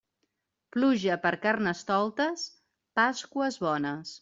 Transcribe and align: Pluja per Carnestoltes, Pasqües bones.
Pluja 0.75 1.17
per 1.25 1.33
Carnestoltes, 1.43 2.47
Pasqües 3.03 3.63
bones. 3.69 4.19